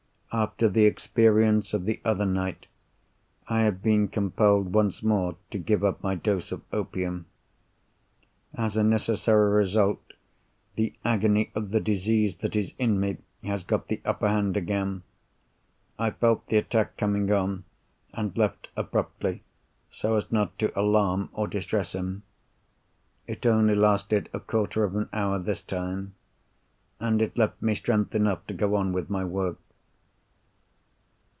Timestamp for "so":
19.89-20.15